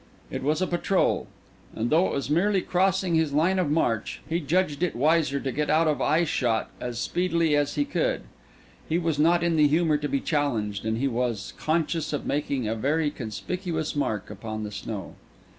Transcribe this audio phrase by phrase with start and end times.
[0.31, 1.27] It was a patrol.
[1.75, 5.51] And though it was merely crossing his line of march, he judged it wiser to
[5.51, 8.23] get out of eyeshot as speedily as he could.
[8.89, 12.67] He was not in the humour to be challenged, and he was conscious of making
[12.67, 15.13] a very conspicuous mark upon the snow.